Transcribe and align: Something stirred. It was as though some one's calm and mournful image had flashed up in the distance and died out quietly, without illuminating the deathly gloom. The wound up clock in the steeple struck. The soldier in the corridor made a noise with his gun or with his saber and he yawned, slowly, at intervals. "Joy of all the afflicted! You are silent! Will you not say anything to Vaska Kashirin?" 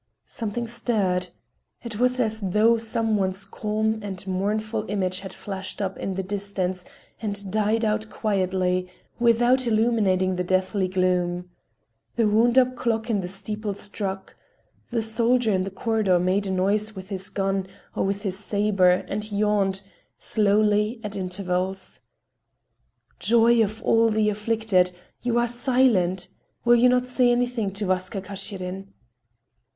Something 0.25 0.65
stirred. 0.65 1.27
It 1.83 1.99
was 1.99 2.19
as 2.19 2.41
though 2.41 2.79
some 2.79 3.17
one's 3.17 3.45
calm 3.45 3.99
and 4.01 4.25
mournful 4.25 4.89
image 4.89 5.19
had 5.19 5.31
flashed 5.31 5.79
up 5.79 5.95
in 5.99 6.15
the 6.15 6.23
distance 6.23 6.83
and 7.21 7.51
died 7.51 7.85
out 7.85 8.09
quietly, 8.09 8.87
without 9.19 9.67
illuminating 9.67 10.37
the 10.37 10.43
deathly 10.43 10.87
gloom. 10.87 11.51
The 12.15 12.27
wound 12.27 12.57
up 12.57 12.75
clock 12.75 13.11
in 13.11 13.21
the 13.21 13.27
steeple 13.27 13.75
struck. 13.75 14.35
The 14.89 15.03
soldier 15.03 15.51
in 15.53 15.65
the 15.65 15.69
corridor 15.69 16.17
made 16.17 16.47
a 16.47 16.51
noise 16.51 16.95
with 16.95 17.09
his 17.09 17.29
gun 17.29 17.67
or 17.95 18.03
with 18.03 18.23
his 18.23 18.39
saber 18.39 18.89
and 19.07 19.23
he 19.23 19.37
yawned, 19.37 19.83
slowly, 20.17 20.99
at 21.03 21.15
intervals. 21.15 21.99
"Joy 23.19 23.63
of 23.63 23.83
all 23.83 24.09
the 24.09 24.31
afflicted! 24.31 24.93
You 25.21 25.37
are 25.37 25.47
silent! 25.47 26.27
Will 26.65 26.73
you 26.75 26.89
not 26.89 27.05
say 27.05 27.31
anything 27.31 27.69
to 27.73 27.85
Vaska 27.85 28.19
Kashirin?" 28.19 28.87